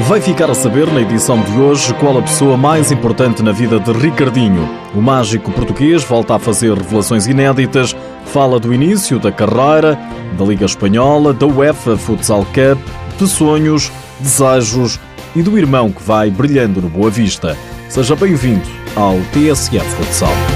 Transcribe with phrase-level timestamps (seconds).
[0.00, 3.80] Vai ficar a saber na edição de hoje qual a pessoa mais importante na vida
[3.80, 4.68] de Ricardinho.
[4.94, 9.98] O mágico português volta a fazer revelações inéditas, fala do início da carreira,
[10.38, 12.78] da Liga Espanhola, da UEFA Futsal Cup,
[13.18, 13.90] de sonhos,
[14.20, 15.00] desejos
[15.34, 17.56] e do irmão que vai brilhando no Boa Vista.
[17.88, 20.55] Seja bem-vindo ao TSF Futsal.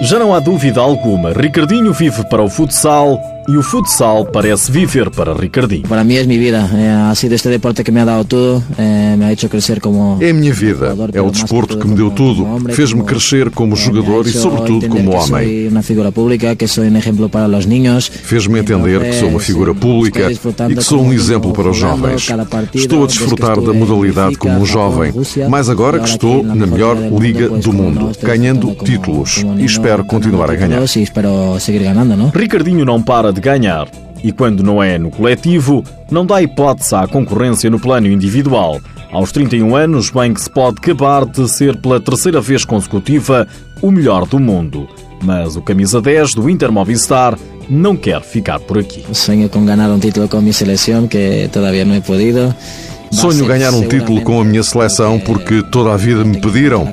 [0.00, 5.10] Já não há dúvida alguma, Ricardinho vive para o futsal e o futsal parece viver
[5.10, 5.88] para Ricardinho.
[5.88, 6.68] Para mí es mi vida,
[7.10, 10.18] ha sido este deporte que me ha dado todo, eh, me ha hecho crecer como...
[10.20, 14.26] É a minha vida, é o desporto que me deu tudo, fez-me crescer como jogador
[14.26, 15.68] e sobretudo como homem.
[15.68, 18.08] Uma figura pública, que sou um exemplo para os niños.
[18.08, 22.28] Fez-me entender que sou uma figura pública e que sou um exemplo para os jovens.
[22.74, 25.14] Estou a desfrutar da modalidade como um jovem,
[25.48, 30.54] mais agora que estou na melhor liga do mundo, ganhando títulos e espero continuar a
[30.54, 30.82] ganhar.
[32.34, 33.88] Ricardinho não para de de ganhar.
[34.22, 38.80] E quando não é no coletivo, não dá hipótese à concorrência no plano individual.
[39.12, 43.46] Aos 31 anos, bem que se pode acabar de ser pela terceira vez consecutiva
[43.80, 44.88] o melhor do mundo.
[45.22, 47.38] Mas o camisa 10 do Inter Movistar
[47.70, 49.04] não quer ficar por aqui.
[49.12, 52.54] Sonho com ganhar um título com a minha seleção, que todavía não he podido.
[53.10, 56.92] Sonho ganhar um título com a minha seleção porque toda a vida me pediram.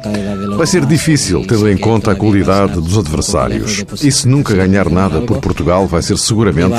[0.56, 3.84] Vai ser difícil, tendo em conta a qualidade dos adversários.
[4.02, 6.74] E se nunca ganhar nada por Portugal, vai ser seguramente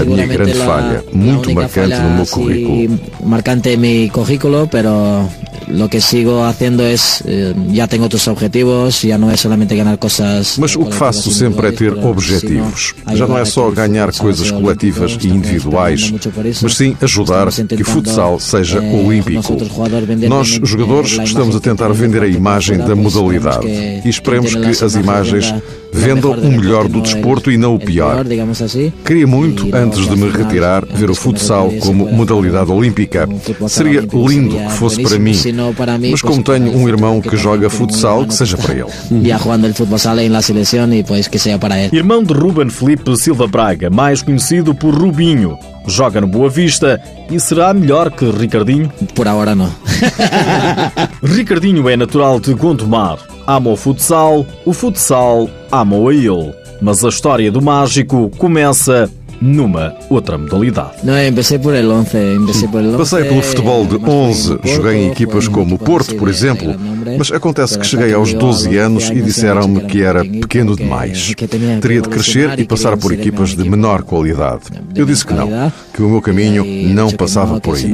[0.00, 3.00] a minha grande falha, muito marcante no meu currículo.
[3.24, 4.84] Marcante em meu currículo, mas
[5.68, 9.98] lo que sigo haciendo es eh, ya tengo otros objetivos, ya no es solamente ganar
[9.98, 10.58] cosas.
[10.58, 12.94] Mas o que faço sempre é ter objetivos.
[13.14, 16.12] Já não é só ganhar coisas coletivas e individuais,
[16.60, 19.56] mas sim ajudar que o futsal seja eh, olímpico.
[20.28, 23.21] Nós, jogadores, estamos a tentar vender a imagem da modalidade
[24.04, 25.54] e esperemos que as imagens
[25.92, 28.24] vendam o melhor do desporto e não o pior.
[29.04, 33.28] Queria muito, antes de me retirar, ver o futsal como modalidade olímpica.
[33.68, 35.34] Seria lindo que fosse para mim,
[36.10, 38.90] mas como tenho um irmão que joga futsal, que seja para ele.
[41.92, 45.58] Irmão de Ruben Felipe Silva Braga, mais conhecido por Rubinho.
[45.86, 48.90] Joga no Boa Vista e será melhor que Ricardinho?
[49.14, 49.72] Por agora não.
[51.22, 53.18] Ricardinho é natural de Gondomar.
[53.46, 56.54] Ama o futsal, o futsal ama a ele.
[56.80, 59.10] Mas a história do mágico começa
[59.42, 60.92] numa outra modalidade.
[61.02, 62.10] Não, comecei por el 11,
[62.70, 62.98] por el 11.
[62.98, 66.74] Passei pelo futebol de 11, joguei em equipas como o Porto, por exemplo,
[67.18, 71.34] mas acontece que cheguei aos 12 anos e disseram-me que era pequeno demais.
[71.80, 74.62] Teria de crescer e passar por equipas de menor qualidade.
[74.94, 76.64] Eu disse que não, que o meu caminho
[76.94, 77.92] não passava por aí.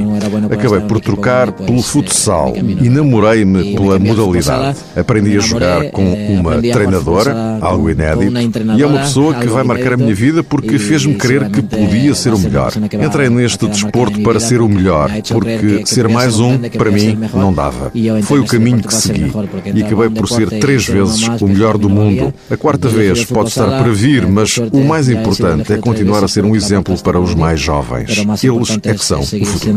[0.51, 4.77] Acabei por trocar pelo futsal e namorei-me pela modalidade.
[4.95, 8.31] Aprendi a jogar com uma treinadora, algo inédito,
[8.77, 12.13] e é uma pessoa que vai marcar a minha vida porque fez-me crer que podia
[12.15, 12.71] ser o melhor.
[12.93, 17.91] Entrei neste desporto para ser o melhor, porque ser mais um, para mim, não dava.
[18.23, 19.31] Foi o caminho que segui
[19.73, 22.33] e acabei por ser três vezes o melhor do mundo.
[22.49, 26.43] A quarta vez pode estar para vir, mas o mais importante é continuar a ser
[26.43, 28.09] um exemplo para os mais jovens.
[28.43, 29.75] Eles é que são o futuro.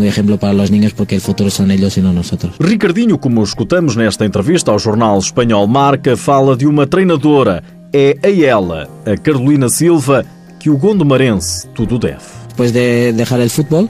[2.60, 7.62] Ricardinho, como escutamos nesta entrevista ao jornal espanhol Marca, fala de uma treinadora.
[7.92, 10.24] É a ela, a Carolina Silva,
[10.62, 12.22] que o gondomarense tudo deve.
[12.48, 13.88] Depois de deixar o futebol,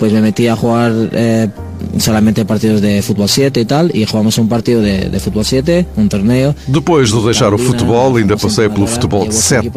[0.00, 1.48] pues me metí a jugar eh,
[1.98, 5.86] solamente partidos de fútbol 7 e tal, e jogamos um partido de, de fútbol 7,
[5.96, 6.54] um torneio.
[6.66, 9.70] Depois de deixar o futebol, ainda passei pelo futebol 7.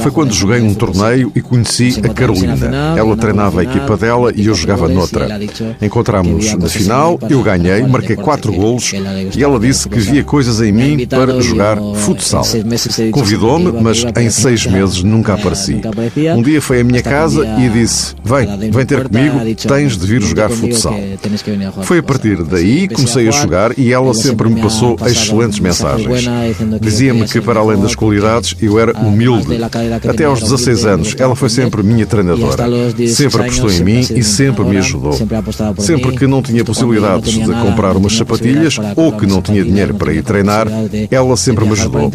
[0.00, 2.94] Foi quando joguei um torneio e conheci a Carolina.
[2.96, 5.28] Ela treinava a equipa dela e eu jogava noutra.
[5.80, 8.92] Encontramos na final, eu ganhei, marquei 4 golos
[9.36, 12.44] e ela disse que via coisas em mim para jogar futsal.
[13.12, 15.80] Convidou-me, mas em seis meses nunca apareci.
[16.36, 20.22] Um dia foi à minha casa e disse: Vem, vem ter comigo, tens de vir
[20.22, 20.94] jogar futsal.
[21.82, 26.24] Foi a partir daí que comecei a jogar e ela sempre me passou excelentes mensagens.
[26.80, 29.58] Dizia-me que, para além das qualidades, eu era humilde.
[30.08, 32.64] Até aos 16 anos, ela foi sempre minha treinadora.
[33.08, 35.12] Sempre apostou em mim e sempre me ajudou.
[35.78, 40.12] Sempre que não tinha possibilidades de comprar umas sapatilhas ou que não tinha dinheiro para
[40.12, 40.66] ir treinar,
[41.10, 42.10] ela sempre me ajudou.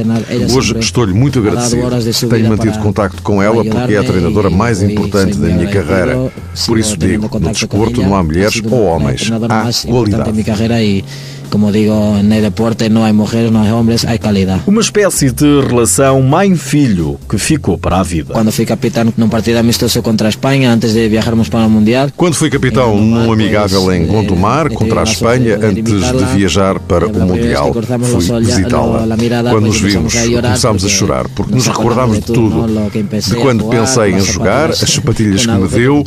[0.56, 2.30] Hoje estou-lhe muito agradecido.
[2.30, 6.32] Tenho mantido contacto com ela porque é a treinadora mais importante da minha carreira.
[6.66, 9.15] Por isso digo, no desporto não há mulheres ou homens.
[9.16, 11.04] Pues, es una dona ah, más importante en mi carrera y
[11.50, 14.60] como digo, en el deporte no hay mujeres, no hay hombres, hay calidad.
[14.66, 18.34] Uma espécie de relação mãe-filho que ficou para a vida.
[18.34, 22.10] Quando fui capitão num partido amistoso contra a Espanha, antes de viajarmos para o Mundial.
[22.16, 27.14] Quando fui capitão num amigável em Gondomar contra a Espanha, antes de viajar para o
[27.14, 29.08] Mundial, fui visitá-la.
[29.50, 32.66] Quando nos vimos, começámos a chorar, porque nos recordámos de tudo.
[32.96, 36.04] De quando pensei em jogar, as sapatilhas que me deu,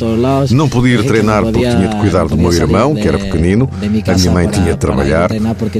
[0.51, 4.17] não podia ir treinar porque tinha de cuidar do meu irmão, que era pequenino, a
[4.17, 5.29] minha mãe tinha de trabalhar.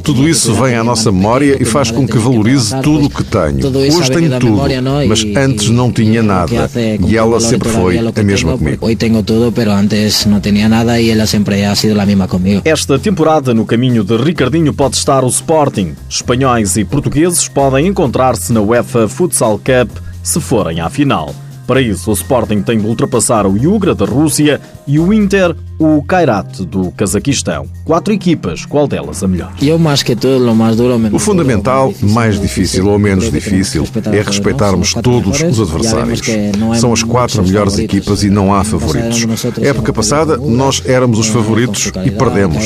[0.04, 3.60] Tudo isso vem à nossa memória e faz com que valorize tudo o que tenho.
[3.98, 4.62] Hoje tenho tudo,
[5.08, 6.70] mas antes não tinha nada
[7.08, 8.86] e ela sempre foi a mesma comigo.
[8.86, 12.28] Hoje tenho tudo, mas antes não tinha nada e ela sempre ha sido a mesma
[12.28, 12.62] comigo.
[12.66, 15.96] Esta temporada no caminho de Ricardinho pode estar o Sporting.
[16.10, 21.34] Espanhóis e portugueses podem encontrar-se na UEFA Futsal Cup se forem à final.
[21.66, 26.04] Para isso, o Sporting tem de ultrapassar o Yugra da Rússia e o Inter o
[26.04, 27.66] Kairat do Cazaquistão.
[27.86, 29.54] Quatro equipas, qual delas a melhor?
[29.62, 34.22] Eu mais que tudo, o mais duro, o fundamental, mais difícil ou menos difícil, é
[34.22, 36.20] respeitarmos todos os adversários.
[36.80, 39.26] São as quatro melhores equipas e não há favoritos.
[39.62, 42.66] Época passada, nós éramos os favoritos e perdemos.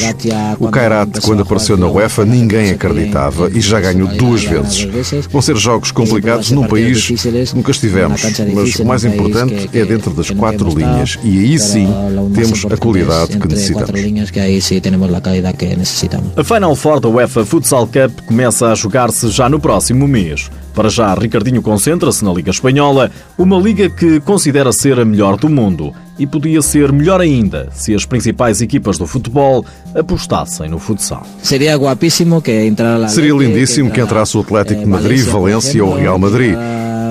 [0.59, 4.88] O Kairat, quando apareceu na UEFA, ninguém acreditava e já ganhou duas vezes.
[5.30, 8.24] Vão ser jogos complicados num país que nunca estivemos,
[8.54, 11.88] mas o mais importante é dentro das quatro linhas e aí sim
[12.33, 14.31] temos a qualidade qualidade que necessitamos.
[14.31, 16.38] Que aí sim temos a qualidade que necessitamos.
[16.38, 20.50] A Final Four da UEFA Futsal Cup começa a jogar-se já no próximo mês.
[20.73, 25.47] Para já, Ricardinho concentra-se na Liga Espanhola, uma liga que considera ser a melhor do
[25.47, 29.63] mundo e podia ser melhor ainda se as principais equipas do futebol
[29.95, 31.25] apostassem no futsal.
[31.41, 36.17] Seria guapíssimo que entrasse Seria lindíssimo que entrasse o Atlético de Madrid, Valência ou Real
[36.17, 36.56] Madrid.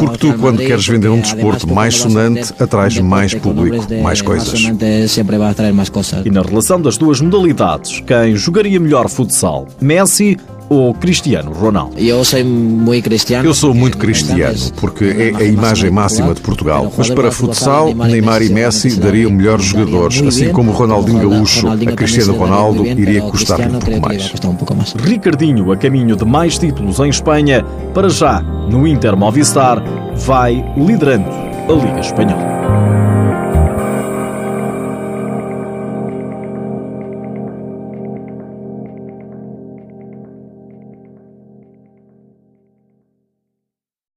[0.06, 4.60] Porque tu, quando queres vender um desporto mais sonante, atrais mais público, mais coisas.
[6.25, 9.69] E na relação das duas modalidades, quem jogaria melhor futsal?
[9.81, 10.37] Messi
[10.68, 11.98] ou Cristiano Ronaldo?
[11.98, 13.48] Eu sou muito cristiano.
[13.48, 16.92] Eu sou muito cristiano, porque é a imagem máxima de Portugal.
[16.96, 22.34] Mas para futsal, Neymar e Messi dariam melhores jogadores, assim como Ronaldinho Gaúcho a Cristiano
[22.34, 24.94] Ronaldo iria custar-lhe um pouco mais.
[25.02, 27.64] Ricardinho, a caminho de mais títulos em Espanha,
[27.94, 29.82] para já, no Inter Movistar,
[30.16, 31.28] vai liderando
[31.68, 33.01] a Liga Espanhola.